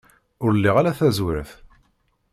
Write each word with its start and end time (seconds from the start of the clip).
Ur 0.43 0.51
liɣ 0.55 0.75
ara 0.77 0.97
taẓwert. 0.99 1.51